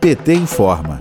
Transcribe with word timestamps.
PT 0.00 0.34
informa. 0.34 0.98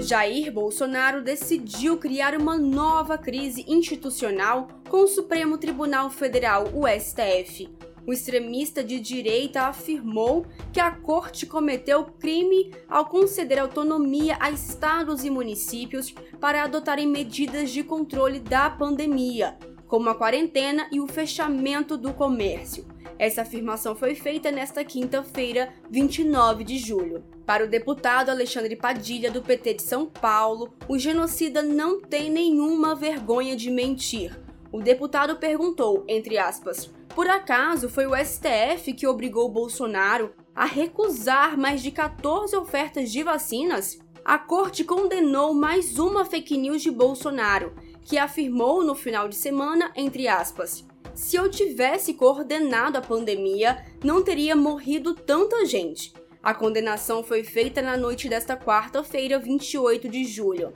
Jair 0.00 0.50
Bolsonaro 0.50 1.22
decidiu 1.22 1.98
criar 1.98 2.34
uma 2.34 2.56
nova 2.56 3.18
crise 3.18 3.64
institucional 3.68 4.68
com 4.88 5.04
o 5.04 5.06
Supremo 5.06 5.58
Tribunal 5.58 6.08
Federal, 6.08 6.68
o 6.72 6.86
STF. 6.88 7.68
O 8.06 8.12
extremista 8.12 8.82
de 8.82 8.98
direita 9.00 9.64
afirmou 9.64 10.46
que 10.72 10.80
a 10.80 10.90
corte 10.90 11.44
cometeu 11.44 12.06
crime 12.06 12.72
ao 12.88 13.04
conceder 13.04 13.58
autonomia 13.58 14.38
a 14.40 14.50
estados 14.50 15.24
e 15.26 15.30
municípios 15.30 16.14
para 16.40 16.64
adotarem 16.64 17.06
medidas 17.06 17.70
de 17.70 17.84
controle 17.84 18.40
da 18.40 18.70
pandemia, 18.70 19.58
como 19.88 20.10
a 20.10 20.14
quarentena 20.14 20.86
e 20.92 21.00
o 21.00 21.08
fechamento 21.08 21.96
do 21.96 22.12
comércio. 22.12 22.86
Essa 23.18 23.42
afirmação 23.42 23.96
foi 23.96 24.14
feita 24.14 24.52
nesta 24.52 24.84
quinta-feira, 24.84 25.72
29 25.90 26.62
de 26.62 26.78
julho. 26.78 27.24
Para 27.44 27.64
o 27.64 27.68
deputado 27.68 28.28
Alexandre 28.28 28.76
Padilha, 28.76 29.30
do 29.30 29.42
PT 29.42 29.74
de 29.74 29.82
São 29.82 30.06
Paulo, 30.06 30.72
o 30.86 30.98
genocida 30.98 31.62
não 31.62 32.00
tem 32.00 32.30
nenhuma 32.30 32.94
vergonha 32.94 33.56
de 33.56 33.70
mentir. 33.70 34.38
O 34.70 34.80
deputado 34.80 35.36
perguntou, 35.36 36.04
entre 36.06 36.38
aspas, 36.38 36.90
por 37.14 37.26
acaso 37.26 37.88
foi 37.88 38.06
o 38.06 38.14
STF 38.14 38.92
que 38.92 39.06
obrigou 39.06 39.48
Bolsonaro 39.48 40.32
a 40.54 40.66
recusar 40.66 41.58
mais 41.58 41.82
de 41.82 41.90
14 41.90 42.54
ofertas 42.54 43.10
de 43.10 43.22
vacinas? 43.22 43.98
A 44.28 44.38
corte 44.38 44.84
condenou 44.84 45.54
mais 45.54 45.98
uma 45.98 46.22
fake 46.22 46.54
news 46.58 46.82
de 46.82 46.90
Bolsonaro, 46.90 47.72
que 48.02 48.18
afirmou 48.18 48.84
no 48.84 48.94
final 48.94 49.26
de 49.26 49.34
semana, 49.34 49.90
entre 49.96 50.28
aspas, 50.28 50.86
se 51.14 51.36
eu 51.36 51.50
tivesse 51.50 52.12
coordenado 52.12 52.98
a 52.98 53.00
pandemia, 53.00 53.82
não 54.04 54.22
teria 54.22 54.54
morrido 54.54 55.14
tanta 55.14 55.64
gente. 55.64 56.12
A 56.42 56.52
condenação 56.52 57.24
foi 57.24 57.42
feita 57.42 57.80
na 57.80 57.96
noite 57.96 58.28
desta 58.28 58.54
quarta-feira, 58.54 59.38
28 59.38 60.10
de 60.10 60.26
julho. 60.26 60.74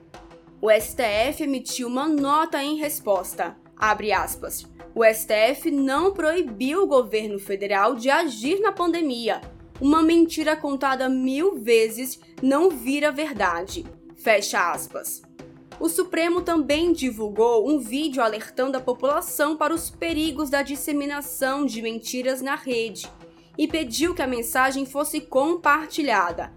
O 0.59 0.70
STF 0.70 1.42
emitiu 1.42 1.89
uma 1.89 2.09
nota 2.09 2.64
em 2.64 2.77
resposta. 2.77 3.55
Abre 3.77 4.12
aspas. 4.12 4.66
O 4.94 5.05
STF 5.05 5.70
não 5.70 6.14
proibiu 6.14 6.84
o 6.84 6.89
governo 6.89 7.39
federal 7.39 7.97
de 7.97 8.09
agir 8.09 8.61
na 8.61 8.72
pandemia. 8.72 9.42
Uma 9.83 10.00
mentira 10.00 10.55
contada 10.55 11.08
mil 11.08 11.58
vezes 11.58 12.20
não 12.41 12.70
vira 12.70 13.11
verdade. 13.11 13.84
Fecha 14.14 14.70
aspas. 14.70 15.22
O 15.80 15.88
Supremo 15.88 16.41
também 16.41 16.92
divulgou 16.92 17.69
um 17.69 17.80
vídeo 17.80 18.22
alertando 18.22 18.77
a 18.77 18.80
população 18.80 19.56
para 19.56 19.75
os 19.75 19.91
perigos 19.91 20.48
da 20.48 20.62
disseminação 20.62 21.66
de 21.66 21.83
mentiras 21.83 22.41
na 22.41 22.55
rede 22.55 23.10
e 23.58 23.66
pediu 23.66 24.14
que 24.14 24.22
a 24.22 24.27
mensagem 24.28 24.86
fosse 24.86 25.20
compartilhada. 25.20 26.53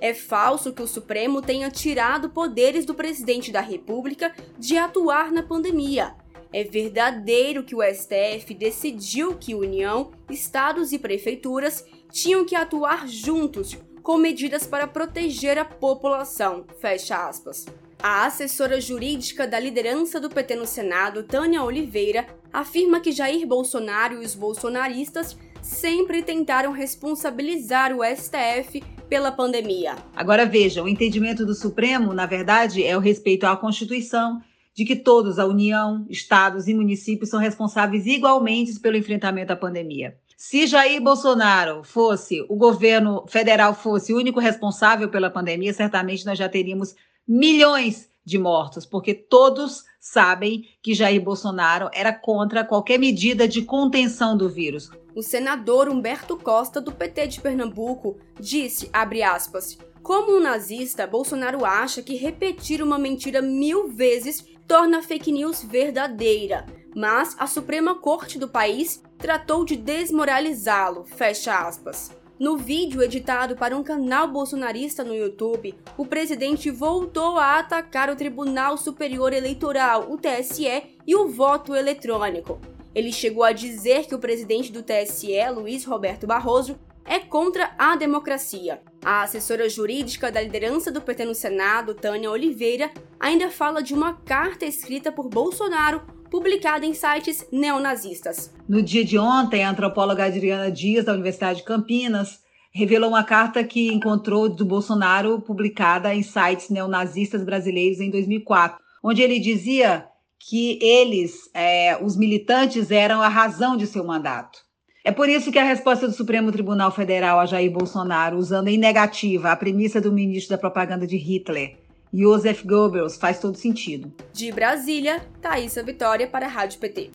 É 0.00 0.12
falso 0.12 0.72
que 0.72 0.82
o 0.82 0.88
Supremo 0.88 1.40
tenha 1.40 1.70
tirado 1.70 2.28
poderes 2.28 2.84
do 2.84 2.94
presidente 2.94 3.52
da 3.52 3.60
República 3.60 4.34
de 4.58 4.76
atuar 4.76 5.30
na 5.30 5.44
pandemia. 5.44 6.16
É 6.54 6.62
verdadeiro 6.62 7.64
que 7.64 7.74
o 7.74 7.82
STF 7.82 8.54
decidiu 8.54 9.34
que 9.34 9.56
União, 9.56 10.12
estados 10.30 10.92
e 10.92 11.00
prefeituras 11.00 11.84
tinham 12.12 12.44
que 12.44 12.54
atuar 12.54 13.08
juntos 13.08 13.76
com 14.04 14.16
medidas 14.16 14.64
para 14.64 14.86
proteger 14.86 15.58
a 15.58 15.64
população. 15.64 16.64
Fecha 16.80 17.26
aspas. 17.26 17.66
A 18.00 18.24
assessora 18.24 18.80
jurídica 18.80 19.48
da 19.48 19.58
liderança 19.58 20.20
do 20.20 20.30
PT 20.30 20.54
no 20.54 20.64
Senado, 20.64 21.24
Tânia 21.24 21.60
Oliveira, 21.60 22.24
afirma 22.52 23.00
que 23.00 23.10
Jair 23.10 23.44
Bolsonaro 23.48 24.22
e 24.22 24.24
os 24.24 24.36
bolsonaristas 24.36 25.36
sempre 25.60 26.22
tentaram 26.22 26.70
responsabilizar 26.70 27.92
o 27.92 28.04
STF 28.04 28.80
pela 29.08 29.32
pandemia. 29.32 29.96
Agora 30.14 30.46
veja, 30.46 30.84
o 30.84 30.88
entendimento 30.88 31.44
do 31.44 31.52
Supremo, 31.52 32.14
na 32.14 32.26
verdade, 32.26 32.84
é 32.84 32.96
o 32.96 33.00
respeito 33.00 33.44
à 33.44 33.56
Constituição, 33.56 34.40
de 34.74 34.84
que 34.84 34.96
todos, 34.96 35.38
a 35.38 35.46
União, 35.46 36.04
estados 36.10 36.66
e 36.66 36.74
municípios, 36.74 37.30
são 37.30 37.38
responsáveis 37.38 38.06
igualmente 38.06 38.78
pelo 38.80 38.96
enfrentamento 38.96 39.52
à 39.52 39.56
pandemia. 39.56 40.16
Se 40.36 40.66
Jair 40.66 41.00
Bolsonaro 41.00 41.84
fosse, 41.84 42.44
o 42.48 42.56
governo 42.56 43.24
federal 43.28 43.72
fosse 43.72 44.12
o 44.12 44.16
único 44.16 44.40
responsável 44.40 45.08
pela 45.08 45.30
pandemia, 45.30 45.72
certamente 45.72 46.26
nós 46.26 46.36
já 46.38 46.48
teríamos 46.48 46.94
milhões 47.26 48.10
de 48.24 48.36
mortos, 48.36 48.84
porque 48.84 49.14
todos 49.14 49.84
sabem 50.00 50.64
que 50.82 50.94
Jair 50.94 51.22
Bolsonaro 51.22 51.88
era 51.92 52.12
contra 52.12 52.64
qualquer 52.64 52.98
medida 52.98 53.46
de 53.46 53.62
contenção 53.62 54.36
do 54.36 54.50
vírus. 54.50 54.90
O 55.14 55.22
senador 55.22 55.88
Humberto 55.88 56.36
Costa, 56.36 56.80
do 56.80 56.90
PT 56.90 57.28
de 57.28 57.40
Pernambuco, 57.40 58.18
disse, 58.40 58.90
aspas, 58.92 59.78
como 60.02 60.36
um 60.36 60.40
nazista, 60.40 61.06
Bolsonaro 61.06 61.64
acha 61.64 62.02
que 62.02 62.16
repetir 62.16 62.82
uma 62.82 62.98
mentira 62.98 63.40
mil 63.40 63.88
vezes 63.88 64.44
torna 64.66 64.98
a 64.98 65.02
fake 65.02 65.30
news 65.32 65.62
verdadeira, 65.62 66.64
mas 66.94 67.36
a 67.38 67.46
Suprema 67.46 67.94
Corte 67.94 68.38
do 68.38 68.48
país 68.48 69.02
tratou 69.18 69.64
de 69.64 69.76
desmoralizá-lo, 69.76 71.04
fecha 71.04 71.66
aspas. 71.66 72.10
No 72.38 72.56
vídeo 72.56 73.00
editado 73.02 73.54
para 73.54 73.76
um 73.76 73.82
canal 73.82 74.26
bolsonarista 74.26 75.04
no 75.04 75.14
YouTube, 75.14 75.74
o 75.96 76.04
presidente 76.04 76.70
voltou 76.70 77.38
a 77.38 77.58
atacar 77.58 78.10
o 78.10 78.16
Tribunal 78.16 78.76
Superior 78.76 79.32
Eleitoral, 79.32 80.10
o 80.10 80.18
TSE, 80.18 80.96
e 81.06 81.14
o 81.14 81.28
voto 81.28 81.74
eletrônico. 81.74 82.60
Ele 82.92 83.12
chegou 83.12 83.44
a 83.44 83.52
dizer 83.52 84.06
que 84.06 84.14
o 84.14 84.18
presidente 84.18 84.72
do 84.72 84.82
TSE, 84.82 85.32
Luiz 85.54 85.84
Roberto 85.84 86.26
Barroso, 86.26 86.78
é 87.04 87.18
contra 87.18 87.72
a 87.78 87.96
democracia. 87.96 88.80
A 89.04 89.22
assessora 89.22 89.68
jurídica 89.68 90.32
da 90.32 90.40
liderança 90.40 90.90
do 90.90 91.00
PT 91.00 91.24
no 91.24 91.34
Senado, 91.34 91.94
Tânia 91.94 92.30
Oliveira, 92.30 92.90
ainda 93.20 93.50
fala 93.50 93.82
de 93.82 93.94
uma 93.94 94.14
carta 94.14 94.64
escrita 94.64 95.12
por 95.12 95.28
Bolsonaro 95.28 96.02
publicada 96.30 96.84
em 96.84 96.94
sites 96.94 97.46
neonazistas. 97.52 98.52
No 98.68 98.82
dia 98.82 99.04
de 99.04 99.18
ontem, 99.18 99.62
a 99.62 99.70
antropóloga 99.70 100.24
Adriana 100.24 100.70
Dias, 100.70 101.04
da 101.04 101.12
Universidade 101.12 101.58
de 101.58 101.64
Campinas, 101.64 102.40
revelou 102.72 103.10
uma 103.10 103.22
carta 103.22 103.62
que 103.62 103.92
encontrou 103.92 104.48
do 104.48 104.64
Bolsonaro 104.64 105.40
publicada 105.40 106.12
em 106.12 106.24
sites 106.24 106.70
neonazistas 106.70 107.44
brasileiros 107.44 108.00
em 108.00 108.10
2004, 108.10 108.78
onde 109.02 109.22
ele 109.22 109.38
dizia 109.38 110.08
que 110.40 110.78
eles, 110.82 111.48
é, 111.54 111.96
os 112.02 112.16
militantes, 112.16 112.90
eram 112.90 113.22
a 113.22 113.28
razão 113.28 113.76
de 113.76 113.86
seu 113.86 114.04
mandato. 114.04 114.58
É 115.06 115.12
por 115.12 115.28
isso 115.28 115.52
que 115.52 115.58
a 115.58 115.64
resposta 115.64 116.08
do 116.08 116.14
Supremo 116.14 116.50
Tribunal 116.50 116.90
Federal 116.90 117.38
a 117.38 117.44
Jair 117.44 117.70
Bolsonaro, 117.70 118.38
usando 118.38 118.68
em 118.68 118.78
negativa 118.78 119.52
a 119.52 119.56
premissa 119.56 120.00
do 120.00 120.10
ministro 120.10 120.56
da 120.56 120.58
propaganda 120.58 121.06
de 121.06 121.18
Hitler, 121.18 121.76
Joseph 122.10 122.64
Goebbels 122.64 123.18
faz 123.18 123.38
todo 123.38 123.58
sentido. 123.58 124.10
De 124.32 124.50
Brasília, 124.50 125.20
Thaisa 125.42 125.82
Vitória 125.82 126.26
para 126.26 126.46
a 126.46 126.48
Rádio 126.48 126.78
PT. 126.78 127.10